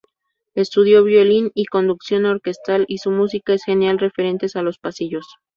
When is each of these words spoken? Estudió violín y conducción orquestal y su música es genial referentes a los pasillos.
Estudió 0.55 1.03
violín 1.03 1.51
y 1.53 1.65
conducción 1.65 2.25
orquestal 2.25 2.85
y 2.87 2.97
su 2.97 3.11
música 3.11 3.53
es 3.53 3.63
genial 3.63 3.99
referentes 3.99 4.55
a 4.55 4.63
los 4.63 4.79
pasillos. 4.79 5.27